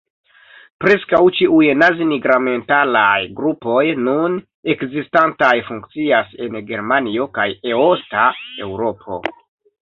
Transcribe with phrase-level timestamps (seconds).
[0.83, 4.39] Preskaŭ ĉiuj nazi-nigramentalaj grupoj nun
[4.75, 8.25] ekzistantaj funkcias en Germanio kaj Eosta
[8.69, 9.21] Eŭropo.